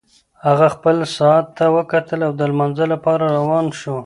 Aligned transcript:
هغه 0.47 0.67
خپل 0.75 0.95
ساعت 1.17 1.45
ته 1.57 1.65
وکتل 1.77 2.19
او 2.27 2.31
د 2.39 2.41
لمانځه 2.51 2.85
لپاره 2.93 3.23
روان 3.37 3.65
شو. 3.79 3.95